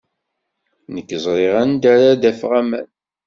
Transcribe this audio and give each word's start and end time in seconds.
Nekk 0.93 1.09
ẓriɣ 1.23 1.55
anda 1.61 1.85
ara 1.95 2.09
d-afeɣ 2.21 2.51
aman. 2.59 2.87